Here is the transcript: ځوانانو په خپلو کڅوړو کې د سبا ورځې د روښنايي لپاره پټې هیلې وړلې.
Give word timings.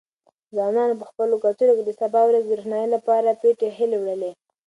ځوانانو 0.55 0.99
په 1.01 1.05
خپلو 1.09 1.35
کڅوړو 1.43 1.75
کې 1.77 1.83
د 1.85 1.91
سبا 2.01 2.21
ورځې 2.25 2.41
د 2.41 2.49
روښنايي 2.57 2.87
لپاره 2.95 3.37
پټې 3.41 3.67
هیلې 3.77 3.97
وړلې. 3.99 4.31